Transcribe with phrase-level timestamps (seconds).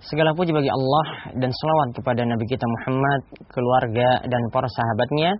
[0.00, 3.20] Segala puji bagi Allah dan selawat kepada Nabi kita Muhammad,
[3.52, 5.36] keluarga dan para sahabatnya.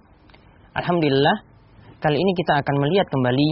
[0.76, 1.36] Alhamdulillah,
[1.96, 3.48] kali ini kita akan melihat kembali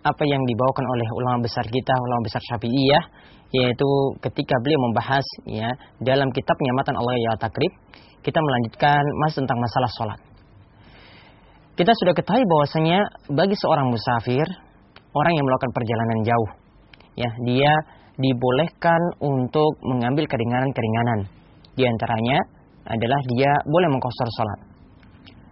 [0.00, 3.04] apa yang dibawakan oleh ulama besar kita, ulama besar Syafi'iyah,
[3.52, 3.88] yaitu
[4.24, 5.68] ketika beliau membahas ya
[6.00, 7.72] dalam kitabnya Matan Allah ya Takrib,
[8.24, 10.20] kita melanjutkan mas tentang masalah sholat.
[11.76, 14.48] Kita sudah ketahui bahwasanya bagi seorang musafir,
[15.12, 16.50] orang yang melakukan perjalanan jauh,
[17.12, 17.72] ya dia
[18.16, 21.28] dibolehkan untuk mengambil keringanan-keringanan.
[21.76, 22.40] Di antaranya
[22.88, 24.60] adalah dia boleh mengkosor sholat.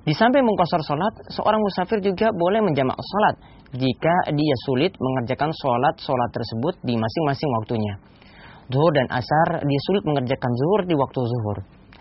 [0.04, 3.36] Di samping mengkosor sholat, seorang musafir juga boleh menjamak sholat
[3.72, 7.94] jika dia sulit mengerjakan sholat-sholat tersebut di masing-masing waktunya.
[8.68, 11.58] Zuhur dan asar, dia sulit mengerjakan zuhur di waktu zuhur.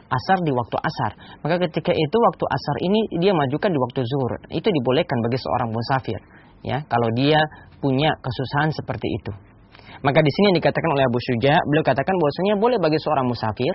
[0.07, 1.11] Asar di waktu asar.
[1.41, 4.31] Maka ketika itu waktu asar ini dia majukan di waktu zuhur.
[4.51, 6.19] Itu dibolehkan bagi seorang musafir.
[6.63, 7.39] Ya, kalau dia
[7.83, 9.52] punya kesusahan seperti itu.
[10.01, 13.73] Maka di sini yang dikatakan oleh Abu Syuja, beliau katakan bahwasanya boleh bagi seorang musafir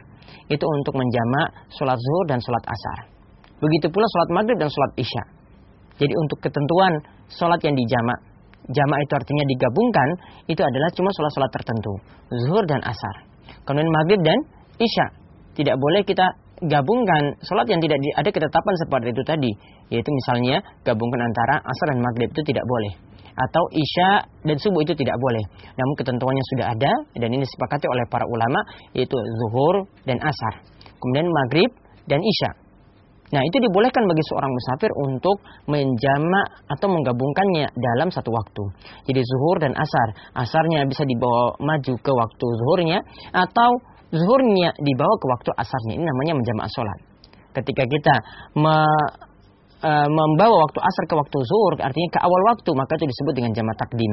[0.51, 2.99] itu untuk menjamak sholat zuhur dan sholat asar.
[3.63, 5.23] Begitu pula sholat maghrib dan sholat isya.
[5.99, 6.93] Jadi untuk ketentuan
[7.31, 8.19] sholat yang dijamak,
[8.71, 10.09] jamak itu artinya digabungkan,
[10.47, 11.93] itu adalah cuma sholat-sholat tertentu.
[12.47, 13.27] Zuhur dan asar.
[13.67, 14.39] Kemudian maghrib dan
[14.79, 15.07] isya.
[15.59, 16.27] Tidak boleh kita
[16.71, 19.51] gabungkan sholat yang tidak ada ketetapan seperti itu tadi.
[19.91, 23.08] Yaitu misalnya gabungkan antara asar dan maghrib itu tidak boleh
[23.39, 25.45] atau isya dan subuh itu tidak boleh.
[25.79, 28.61] Namun ketentuannya sudah ada dan ini disepakati oleh para ulama
[28.99, 30.67] yaitu zuhur dan asar.
[30.99, 31.71] Kemudian maghrib
[32.11, 32.69] dan isya.
[33.29, 35.37] Nah itu dibolehkan bagi seorang musafir untuk
[35.69, 38.65] menjamak atau menggabungkannya dalam satu waktu.
[39.05, 40.09] Jadi zuhur dan asar.
[40.33, 42.99] Asarnya bisa dibawa maju ke waktu zuhurnya
[43.37, 43.71] atau
[44.09, 46.01] zuhurnya dibawa ke waktu asarnya.
[46.01, 46.99] Ini namanya menjamak sholat.
[47.53, 48.15] Ketika kita
[49.83, 53.53] e, membawa waktu asar ke waktu zuhur, artinya ke awal waktu, maka itu disebut dengan
[53.55, 54.13] jamak takdim.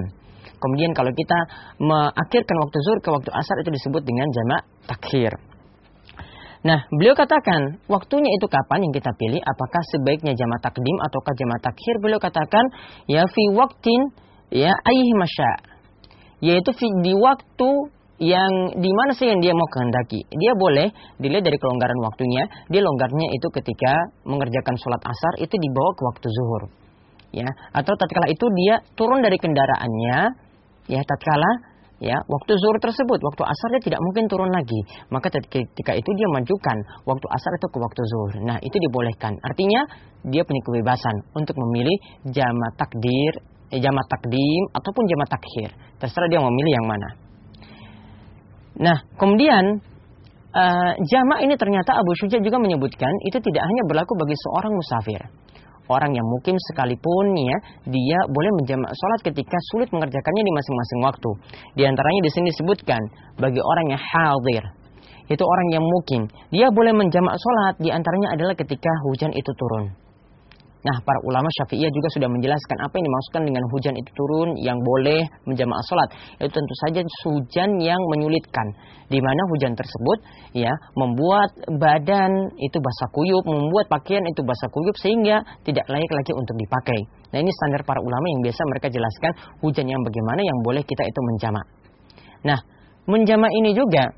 [0.56, 1.38] Kemudian kalau kita
[1.78, 5.32] mengakhirkan waktu zuhur ke waktu asar itu disebut dengan jamak takhir.
[6.66, 9.38] Nah, beliau katakan, waktunya itu kapan yang kita pilih?
[9.38, 11.94] Apakah sebaiknya jamak takdim ataukah jamak takhir?
[12.02, 12.66] Beliau katakan,
[13.06, 14.02] ya fi waktin
[14.50, 15.52] ya ayih masya.
[16.42, 16.74] Yaitu
[17.06, 17.70] di waktu
[18.16, 20.24] yang di mana sih yang dia mau kehendaki.
[20.32, 20.88] Dia boleh
[21.20, 22.48] dilihat dari kelonggaran waktunya.
[22.72, 23.94] Dia longgarnya itu ketika
[24.24, 26.64] mengerjakan sholat asar itu dibawa ke waktu zuhur.
[27.36, 30.20] Ya, atau tatkala itu dia turun dari kendaraannya,
[30.88, 34.80] ya tatkala ya waktu zuhur tersebut, waktu asar dia tidak mungkin turun lagi.
[35.12, 38.34] Maka ketika itu dia majukan waktu asar itu ke waktu zuhur.
[38.48, 39.36] Nah, itu dibolehkan.
[39.44, 39.84] Artinya
[40.24, 43.44] dia punya kebebasan untuk memilih jama takdir,
[43.76, 45.76] eh, jama takdim ataupun jama takhir.
[46.00, 47.25] Terserah dia memilih yang mana.
[48.76, 49.80] Nah, kemudian
[50.52, 55.22] uh, jamak ini ternyata Abu Syuja juga menyebutkan itu tidak hanya berlaku bagi seorang musafir.
[55.86, 61.32] Orang yang mukim sekalipun ya, dia boleh menjamak sholat ketika sulit mengerjakannya di masing-masing waktu.
[61.78, 63.02] Di antaranya di sini disebutkan
[63.38, 64.64] bagi orang yang hadir,
[65.30, 67.78] itu orang yang mukim, dia boleh menjamak sholat.
[67.78, 70.05] Di antaranya adalah ketika hujan itu turun.
[70.86, 74.78] Nah, para ulama Syafi'iyah juga sudah menjelaskan apa yang dimaksudkan dengan hujan itu turun yang
[74.78, 76.14] boleh menjamaah salat.
[76.38, 78.70] Itu tentu saja hujan yang menyulitkan.
[79.10, 80.18] Di mana hujan tersebut
[80.54, 81.50] ya membuat
[81.82, 87.00] badan itu basah kuyup, membuat pakaian itu basah kuyup sehingga tidak layak lagi untuk dipakai.
[87.34, 89.32] Nah, ini standar para ulama yang biasa mereka jelaskan
[89.66, 91.66] hujan yang bagaimana yang boleh kita itu menjamak.
[92.46, 92.60] Nah,
[93.10, 94.14] menjamak ini juga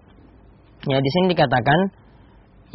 [0.83, 1.79] ya di sini dikatakan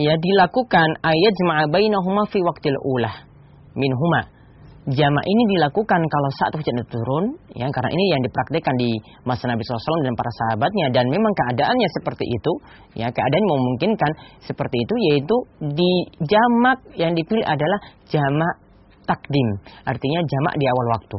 [0.01, 3.32] ya dilakukan ayat jamaah bainahuma fi waqtil ulah
[3.75, 4.43] minhuma.
[4.83, 8.91] Jama ini dilakukan kalau saat hujan itu turun, ya karena ini yang dipraktikkan di
[9.23, 10.91] masa Nabi SAW dan para sahabatnya.
[10.91, 12.53] Dan memang keadaannya seperti itu,
[12.99, 14.11] ya keadaan memungkinkan
[14.43, 15.37] seperti itu yaitu
[15.71, 15.93] di
[16.27, 17.79] jamak yang dipilih adalah
[18.11, 18.59] jamak
[19.07, 19.49] takdim,
[19.87, 21.17] artinya jamak di awal waktu.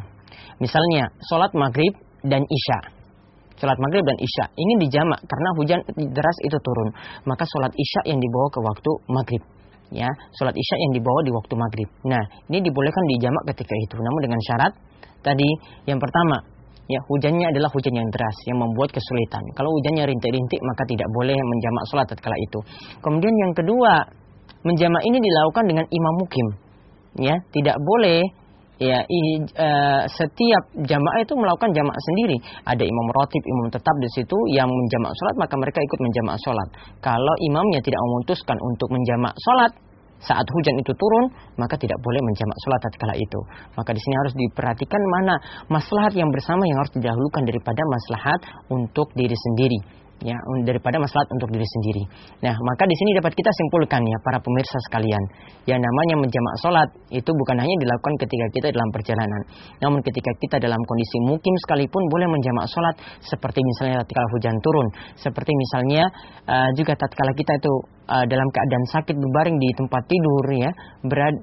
[0.59, 2.79] Misalnya sholat maghrib dan isya,
[3.63, 4.51] sholat maghrib dan isya.
[4.59, 5.79] Ingin dijamak karena hujan
[6.11, 6.91] deras itu turun,
[7.23, 9.43] maka sholat isya yang dibawa ke waktu maghrib
[9.91, 10.07] ya
[10.39, 11.89] sholat isya yang dibawa di waktu maghrib.
[12.07, 14.73] Nah ini dibolehkan dijamak ketika itu, namun dengan syarat
[15.23, 15.49] tadi
[15.89, 16.43] yang pertama
[16.87, 19.43] ya hujannya adalah hujan yang deras yang membuat kesulitan.
[19.55, 22.59] Kalau hujannya rintik-rintik maka tidak boleh menjamak sholat tatkala itu.
[22.99, 23.91] Kemudian yang kedua
[24.63, 26.47] menjamak ini dilakukan dengan imam mukim,
[27.19, 28.23] ya tidak boleh
[28.83, 32.37] ya i, uh, setiap jamaah itu melakukan jamaah sendiri.
[32.67, 36.67] Ada imam rotib, imam tetap di situ yang menjamak sholat, maka mereka ikut menjamak sholat.
[36.99, 39.71] Kalau imamnya tidak memutuskan untuk menjamak sholat,
[40.23, 41.25] saat hujan itu turun,
[41.59, 43.39] maka tidak boleh menjamak sholat tatkala itu.
[43.75, 45.35] Maka di sini harus diperhatikan mana
[45.67, 48.39] maslahat yang bersama yang harus didahulukan daripada maslahat
[48.71, 50.02] untuk diri sendiri.
[50.23, 52.03] Ya daripada maslahat untuk diri sendiri.
[52.47, 55.23] Nah, maka di sini dapat kita simpulkan ya para pemirsa sekalian,
[55.67, 59.41] yang namanya menjamak sholat itu bukan hanya dilakukan ketika kita dalam perjalanan,
[59.83, 64.87] namun ketika kita dalam kondisi mukim sekalipun boleh menjamak sholat seperti misalnya ketika hujan turun,
[65.19, 66.07] seperti misalnya
[66.47, 67.73] uh, juga tatkala kita itu
[68.07, 70.71] uh, dalam keadaan sakit berbaring di tempat tidur ya,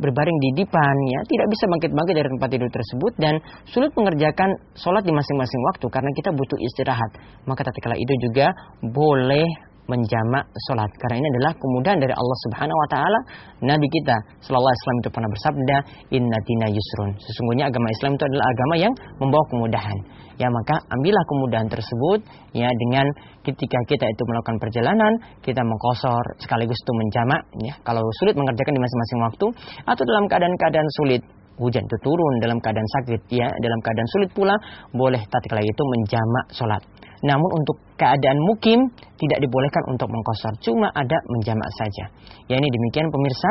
[0.01, 3.35] berbaring di dipan ya, tidak bisa bangkit-bangkit dari tempat tidur tersebut dan
[3.69, 7.11] sulit mengerjakan sholat di masing-masing waktu karena kita butuh istirahat.
[7.49, 8.53] Maka tatkala itu juga
[8.85, 13.21] boleh menjamak sholat karena ini adalah kemudahan dari Allah Subhanahu Wa Taala.
[13.67, 14.17] Nabi kita
[14.47, 15.77] Shallallahu Alaihi Wasallam itu pernah bersabda,
[16.15, 17.11] Inna tina yusrun.
[17.19, 19.99] Sesungguhnya agama Islam itu adalah agama yang membawa kemudahan.
[20.39, 22.25] Ya maka ambillah kemudahan tersebut
[22.57, 23.05] ya dengan
[23.45, 25.13] ketika kita itu melakukan perjalanan
[25.45, 29.47] kita mengkosor sekaligus itu menjamak ya kalau sulit mengerjakan di masing-masing waktu
[29.85, 31.23] atau dalam keadaan-keadaan sulit
[31.61, 34.57] hujan itu turun dalam keadaan sakit ya dalam keadaan sulit pula
[34.97, 36.83] boleh tatkala itu menjamak sholat
[37.21, 38.89] namun untuk keadaan mukim
[39.21, 42.05] tidak dibolehkan untuk mengkosor cuma ada menjamak saja.
[42.49, 43.51] Ya ini demikian pemirsa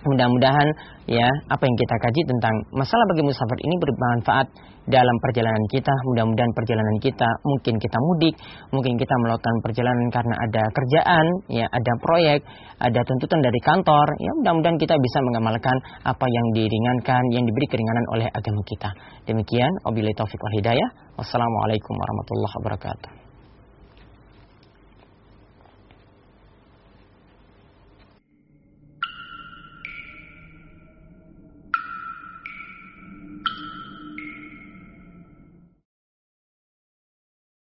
[0.00, 0.68] Mudah-mudahan
[1.04, 4.46] ya apa yang kita kaji tentang masalah bagi musafir ini bermanfaat
[4.88, 5.92] dalam perjalanan kita.
[6.08, 8.34] Mudah-mudahan perjalanan kita mungkin kita mudik,
[8.72, 12.40] mungkin kita melakukan perjalanan karena ada kerjaan, ya ada proyek,
[12.80, 14.06] ada tuntutan dari kantor.
[14.16, 15.76] Ya mudah-mudahan kita bisa mengamalkan
[16.08, 18.90] apa yang diringankan, yang diberi keringanan oleh agama kita.
[19.28, 20.88] Demikian, wabillahi taufik wal hidayah.
[21.20, 23.19] Wassalamualaikum warahmatullahi wabarakatuh.